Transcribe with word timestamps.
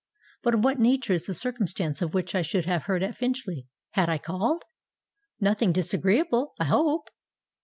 But 0.41 0.55
of 0.55 0.63
what 0.63 0.79
nature 0.79 1.13
is 1.13 1.27
the 1.27 1.33
circumstance 1.35 2.01
of 2.01 2.15
which 2.15 2.33
I 2.33 2.41
should 2.41 2.65
have 2.65 2.85
heard 2.85 3.03
at 3.03 3.15
Finchley, 3.15 3.67
had 3.91 4.09
I 4.09 4.17
called? 4.17 4.63
Nothing 5.39 5.71
disagreeable, 5.71 6.55
I 6.59 6.65
hope?" 6.65 7.11